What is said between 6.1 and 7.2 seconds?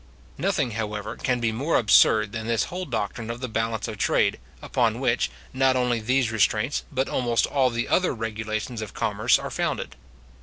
restraints, but